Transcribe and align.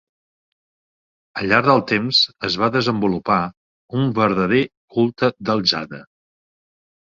Al 1.41 1.51
llarg 1.51 1.67
del 1.71 1.83
temps 1.91 2.21
es 2.49 2.55
va 2.61 2.69
desenvolupar 2.77 3.37
un 4.01 4.09
verdader 4.21 4.63
culte 4.97 5.31
del 5.51 5.63
jade. 5.75 6.03